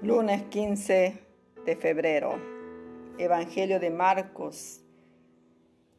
Lunes 0.00 0.44
15 0.44 1.20
de 1.66 1.74
febrero. 1.74 2.36
Evangelio 3.18 3.80
de 3.80 3.90
Marcos. 3.90 4.80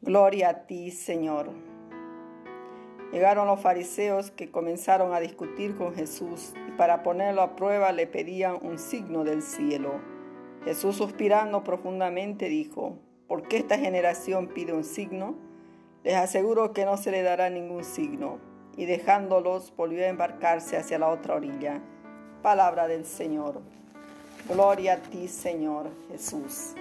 Gloria 0.00 0.48
a 0.48 0.66
ti, 0.66 0.90
Señor. 0.90 1.50
Llegaron 3.12 3.46
los 3.46 3.60
fariseos 3.60 4.30
que 4.30 4.50
comenzaron 4.50 5.12
a 5.12 5.20
discutir 5.20 5.74
con 5.76 5.94
Jesús 5.94 6.54
y 6.66 6.70
para 6.78 7.02
ponerlo 7.02 7.42
a 7.42 7.56
prueba 7.56 7.92
le 7.92 8.06
pedían 8.06 8.56
un 8.62 8.78
signo 8.78 9.22
del 9.22 9.42
cielo. 9.42 10.00
Jesús 10.64 10.96
suspirando 10.96 11.62
profundamente 11.62 12.48
dijo, 12.48 12.96
¿por 13.28 13.48
qué 13.48 13.58
esta 13.58 13.76
generación 13.76 14.48
pide 14.48 14.72
un 14.72 14.84
signo? 14.84 15.34
Les 16.04 16.14
aseguro 16.14 16.72
que 16.72 16.86
no 16.86 16.96
se 16.96 17.10
le 17.10 17.20
dará 17.20 17.50
ningún 17.50 17.84
signo. 17.84 18.38
Y 18.78 18.86
dejándolos 18.86 19.76
volvió 19.76 20.04
a 20.04 20.08
embarcarse 20.08 20.78
hacia 20.78 20.98
la 20.98 21.08
otra 21.08 21.34
orilla. 21.34 21.82
Palabra 22.40 22.88
del 22.88 23.04
Señor. 23.04 23.60
Gloria 24.50 24.94
a 24.94 24.96
ti, 24.96 25.28
Señor 25.28 25.90
Jesús. 26.10 26.74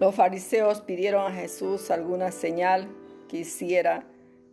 Los 0.00 0.14
fariseos 0.14 0.80
pidieron 0.80 1.30
a 1.30 1.34
Jesús 1.34 1.90
alguna 1.90 2.32
señal 2.32 2.88
que 3.28 3.38
hiciera 3.38 4.06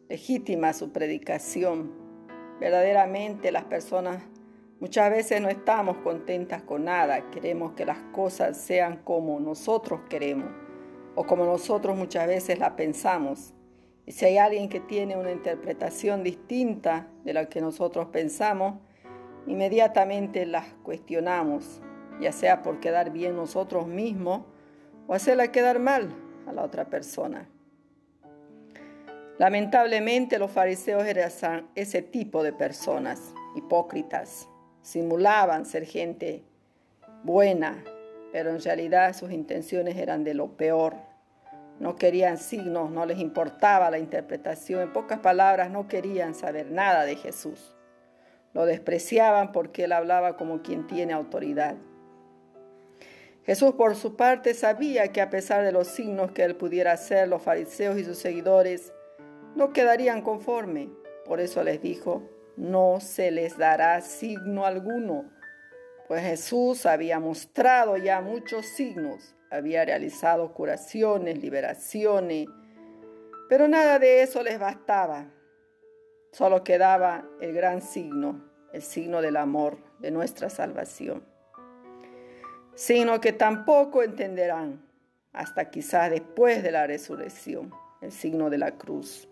legítima 0.09 0.73
su 0.73 0.91
predicación. 0.91 1.93
Verdaderamente 2.59 3.49
las 3.53 3.63
personas 3.63 4.23
muchas 4.81 5.09
veces 5.09 5.39
no 5.39 5.47
estamos 5.47 5.95
contentas 5.99 6.63
con 6.63 6.83
nada, 6.83 7.31
queremos 7.31 7.71
que 7.71 7.85
las 7.85 7.99
cosas 8.11 8.57
sean 8.57 8.97
como 9.05 9.39
nosotros 9.39 10.01
queremos 10.09 10.51
o 11.15 11.23
como 11.23 11.45
nosotros 11.45 11.95
muchas 11.95 12.27
veces 12.27 12.59
la 12.59 12.75
pensamos. 12.75 13.53
Y 14.05 14.11
si 14.11 14.25
hay 14.25 14.37
alguien 14.37 14.67
que 14.67 14.81
tiene 14.81 15.15
una 15.15 15.31
interpretación 15.31 16.23
distinta 16.23 17.07
de 17.23 17.33
la 17.33 17.47
que 17.47 17.61
nosotros 17.61 18.07
pensamos, 18.07 18.81
inmediatamente 19.47 20.45
las 20.45 20.67
cuestionamos, 20.83 21.81
ya 22.19 22.31
sea 22.31 22.61
por 22.61 22.79
quedar 22.79 23.11
bien 23.11 23.35
nosotros 23.35 23.87
mismos 23.87 24.43
o 25.07 25.13
hacerla 25.13 25.51
quedar 25.51 25.79
mal 25.79 26.09
a 26.47 26.53
la 26.53 26.63
otra 26.63 26.85
persona. 26.85 27.47
Lamentablemente 29.37 30.37
los 30.37 30.51
fariseos 30.51 31.03
eran 31.05 31.67
ese 31.73 32.01
tipo 32.01 32.43
de 32.43 32.53
personas, 32.53 33.33
hipócritas, 33.55 34.47
simulaban 34.83 35.65
ser 35.65 35.85
gente 35.85 36.43
buena, 37.23 37.83
pero 38.31 38.51
en 38.51 38.61
realidad 38.61 39.15
sus 39.15 39.31
intenciones 39.31 39.97
eran 39.97 40.23
de 40.23 40.35
lo 40.35 40.55
peor. 40.57 40.95
No 41.79 41.95
querían 41.95 42.37
signos, 42.37 42.91
no 42.91 43.05
les 43.07 43.17
importaba 43.17 43.89
la 43.89 43.97
interpretación, 43.97 44.81
en 44.81 44.93
pocas 44.93 45.19
palabras 45.19 45.71
no 45.71 45.87
querían 45.87 46.35
saber 46.35 46.69
nada 46.69 47.05
de 47.05 47.15
Jesús. 47.15 47.75
Lo 48.53 48.65
despreciaban 48.65 49.51
porque 49.51 49.85
él 49.85 49.93
hablaba 49.93 50.37
como 50.37 50.61
quien 50.61 50.87
tiene 50.87 51.13
autoridad. 51.13 51.75
Jesús 53.45 53.73
por 53.73 53.95
su 53.95 54.15
parte 54.15 54.53
sabía 54.53 55.11
que 55.11 55.21
a 55.21 55.29
pesar 55.29 55.63
de 55.63 55.71
los 55.71 55.87
signos 55.87 56.31
que 56.31 56.43
él 56.43 56.55
pudiera 56.55 56.91
hacer, 56.91 57.27
los 57.27 57.41
fariseos 57.41 57.97
y 57.97 58.03
sus 58.03 58.17
seguidores 58.17 58.93
no 59.55 59.73
quedarían 59.73 60.21
conforme. 60.21 60.89
Por 61.25 61.39
eso 61.39 61.63
les 61.63 61.81
dijo, 61.81 62.29
no 62.55 62.99
se 62.99 63.31
les 63.31 63.57
dará 63.57 64.01
signo 64.01 64.65
alguno, 64.65 65.31
pues 66.07 66.23
Jesús 66.23 66.85
había 66.85 67.19
mostrado 67.19 67.95
ya 67.95 68.19
muchos 68.19 68.65
signos, 68.65 69.33
había 69.49 69.85
realizado 69.85 70.53
curaciones, 70.53 71.41
liberaciones, 71.41 72.47
pero 73.47 73.67
nada 73.67 73.97
de 73.97 74.21
eso 74.21 74.43
les 74.43 74.59
bastaba. 74.59 75.31
Solo 76.31 76.63
quedaba 76.63 77.25
el 77.41 77.51
gran 77.51 77.81
signo, 77.81 78.41
el 78.71 78.81
signo 78.81 79.21
del 79.21 79.35
amor, 79.35 79.77
de 79.99 80.11
nuestra 80.11 80.49
salvación. 80.49 81.25
Signo 82.73 83.19
que 83.19 83.33
tampoco 83.33 84.01
entenderán 84.01 84.81
hasta 85.33 85.69
quizás 85.69 86.09
después 86.09 86.63
de 86.63 86.71
la 86.71 86.87
resurrección, 86.87 87.73
el 87.99 88.13
signo 88.13 88.49
de 88.49 88.57
la 88.57 88.71
cruz. 88.77 89.27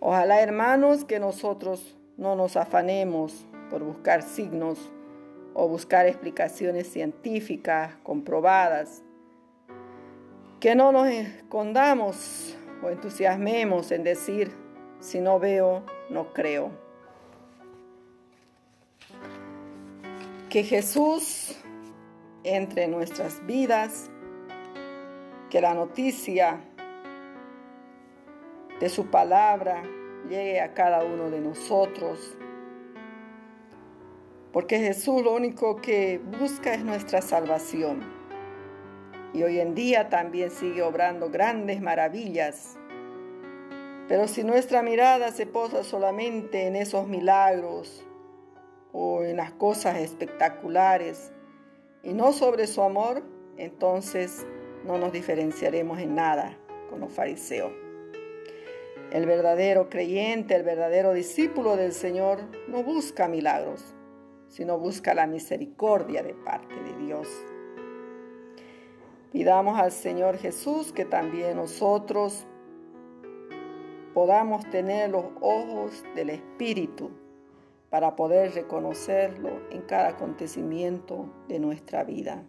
Ojalá 0.00 0.40
hermanos 0.40 1.04
que 1.04 1.20
nosotros 1.20 1.98
no 2.16 2.34
nos 2.34 2.56
afanemos 2.56 3.46
por 3.68 3.82
buscar 3.84 4.22
signos 4.22 4.90
o 5.52 5.68
buscar 5.68 6.06
explicaciones 6.06 6.90
científicas 6.90 7.94
comprobadas, 8.02 9.02
que 10.60 10.74
no 10.74 10.92
nos 10.92 11.08
escondamos 11.08 12.56
o 12.82 12.88
entusiasmemos 12.88 13.92
en 13.92 14.02
decir 14.02 14.61
si 15.02 15.20
no 15.20 15.40
veo, 15.40 15.82
no 16.10 16.32
creo. 16.32 16.70
Que 20.48 20.62
Jesús 20.62 21.56
entre 22.44 22.84
en 22.84 22.92
nuestras 22.92 23.44
vidas, 23.46 24.10
que 25.50 25.60
la 25.60 25.74
noticia 25.74 26.60
de 28.78 28.88
su 28.88 29.06
palabra 29.06 29.82
llegue 30.28 30.60
a 30.60 30.72
cada 30.72 31.04
uno 31.04 31.30
de 31.30 31.40
nosotros. 31.40 32.36
Porque 34.52 34.78
Jesús 34.78 35.22
lo 35.22 35.34
único 35.34 35.76
que 35.76 36.20
busca 36.38 36.74
es 36.74 36.84
nuestra 36.84 37.22
salvación. 37.22 38.00
Y 39.34 39.42
hoy 39.42 39.58
en 39.58 39.74
día 39.74 40.10
también 40.10 40.50
sigue 40.50 40.82
obrando 40.82 41.30
grandes 41.30 41.80
maravillas 41.80 42.76
pero 44.12 44.28
si 44.28 44.44
nuestra 44.44 44.82
mirada 44.82 45.32
se 45.32 45.46
posa 45.46 45.84
solamente 45.84 46.66
en 46.66 46.76
esos 46.76 47.08
milagros 47.08 48.04
o 48.92 49.22
en 49.22 49.38
las 49.38 49.52
cosas 49.52 49.96
espectaculares 50.00 51.32
y 52.02 52.12
no 52.12 52.34
sobre 52.34 52.66
su 52.66 52.82
amor, 52.82 53.22
entonces 53.56 54.46
no 54.84 54.98
nos 54.98 55.12
diferenciaremos 55.12 55.98
en 55.98 56.14
nada 56.14 56.58
con 56.90 57.00
los 57.00 57.10
fariseos. 57.10 57.72
El 59.12 59.24
verdadero 59.24 59.88
creyente, 59.88 60.56
el 60.56 60.62
verdadero 60.62 61.14
discípulo 61.14 61.76
del 61.76 61.94
Señor 61.94 62.40
no 62.68 62.82
busca 62.82 63.28
milagros, 63.28 63.94
sino 64.46 64.78
busca 64.78 65.14
la 65.14 65.26
misericordia 65.26 66.22
de 66.22 66.34
parte 66.34 66.74
de 66.74 67.06
Dios. 67.06 67.28
Pidamos 69.32 69.80
al 69.80 69.90
Señor 69.90 70.36
Jesús 70.36 70.92
que 70.92 71.06
también 71.06 71.56
nosotros 71.56 72.46
podamos 74.14 74.68
tener 74.70 75.10
los 75.10 75.26
ojos 75.40 76.04
del 76.14 76.30
Espíritu 76.30 77.10
para 77.90 78.16
poder 78.16 78.54
reconocerlo 78.54 79.50
en 79.70 79.82
cada 79.82 80.08
acontecimiento 80.08 81.26
de 81.48 81.58
nuestra 81.58 82.04
vida. 82.04 82.42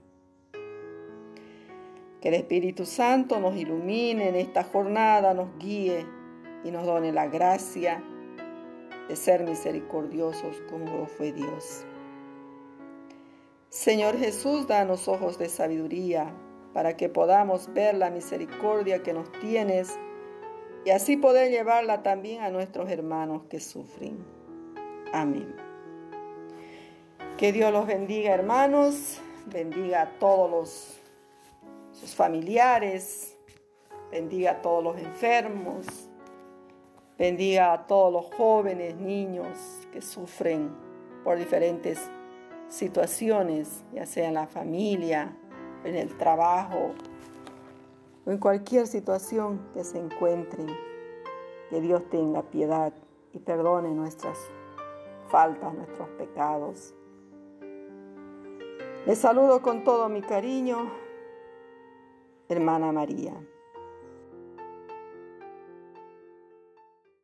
Que 2.21 2.29
el 2.29 2.35
Espíritu 2.35 2.85
Santo 2.85 3.39
nos 3.39 3.55
ilumine 3.55 4.29
en 4.29 4.35
esta 4.35 4.63
jornada, 4.63 5.33
nos 5.33 5.57
guíe 5.57 6.05
y 6.63 6.71
nos 6.71 6.85
done 6.85 7.11
la 7.11 7.27
gracia 7.27 8.01
de 9.09 9.15
ser 9.15 9.43
misericordiosos 9.43 10.61
como 10.69 10.85
lo 10.85 11.07
fue 11.07 11.33
Dios. 11.33 11.85
Señor 13.69 14.17
Jesús, 14.17 14.67
danos 14.67 15.07
ojos 15.07 15.37
de 15.37 15.49
sabiduría 15.49 16.33
para 16.73 16.95
que 16.95 17.09
podamos 17.09 17.73
ver 17.73 17.95
la 17.95 18.09
misericordia 18.09 19.03
que 19.03 19.13
nos 19.13 19.31
tienes 19.39 19.99
y 20.85 20.89
así 20.89 21.17
poder 21.17 21.49
llevarla 21.51 22.03
también 22.03 22.41
a 22.41 22.49
nuestros 22.49 22.89
hermanos 22.89 23.43
que 23.49 23.59
sufren. 23.59 24.17
Amén. 25.13 25.55
Que 27.37 27.51
Dios 27.51 27.71
los 27.71 27.87
bendiga, 27.87 28.33
hermanos, 28.33 29.21
bendiga 29.47 30.01
a 30.03 30.19
todos 30.19 30.49
los, 30.49 31.01
sus 31.91 32.15
familiares, 32.15 33.37
bendiga 34.11 34.51
a 34.51 34.61
todos 34.61 34.83
los 34.83 34.97
enfermos, 34.97 35.85
bendiga 37.17 37.73
a 37.73 37.87
todos 37.87 38.11
los 38.11 38.35
jóvenes, 38.35 38.95
niños 38.95 39.87
que 39.91 40.01
sufren 40.01 40.71
por 41.23 41.37
diferentes 41.37 41.99
situaciones, 42.67 43.83
ya 43.93 44.05
sea 44.05 44.27
en 44.27 44.33
la 44.33 44.47
familia, 44.47 45.35
en 45.83 45.95
el 45.95 46.17
trabajo, 46.17 46.93
o 48.25 48.31
en 48.31 48.37
cualquier 48.37 48.87
situación 48.87 49.59
que 49.73 49.83
se 49.83 49.99
encuentren, 49.99 50.67
que 51.69 51.81
Dios 51.81 52.03
tenga 52.09 52.43
piedad 52.43 52.93
y 53.33 53.39
perdone 53.39 53.89
nuestras 53.89 54.37
faltas, 55.29 55.73
nuestros 55.73 56.09
pecados. 56.09 56.93
Les 59.05 59.17
saludo 59.17 59.61
con 59.61 59.83
todo 59.83 60.07
mi 60.07 60.21
cariño, 60.21 60.91
hermana 62.47 62.91
María. 62.91 63.33